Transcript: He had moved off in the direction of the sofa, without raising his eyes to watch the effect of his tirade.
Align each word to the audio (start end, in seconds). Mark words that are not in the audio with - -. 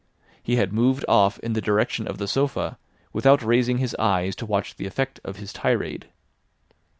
He 0.41 0.55
had 0.55 0.73
moved 0.73 1.05
off 1.07 1.37
in 1.41 1.53
the 1.53 1.61
direction 1.61 2.07
of 2.07 2.17
the 2.17 2.27
sofa, 2.27 2.79
without 3.13 3.43
raising 3.43 3.77
his 3.77 3.95
eyes 3.99 4.35
to 4.37 4.47
watch 4.47 4.75
the 4.77 4.87
effect 4.87 5.19
of 5.23 5.35
his 5.35 5.53
tirade. 5.53 6.07